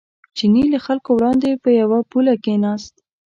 [0.37, 2.93] چیني له خلکو وړاندې په یوه پوله کېناست.